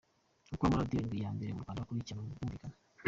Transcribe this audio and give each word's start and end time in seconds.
Uko 0.53 0.63
amaradiyo 0.65 0.97
arindwi 0.99 1.23
ya 1.23 1.31
mbere 1.35 1.55
mu 1.55 1.63
Rwanda 1.63 1.79
akurikirana 1.81 2.25
mu 2.29 2.37
kumvikana:. 2.39 2.75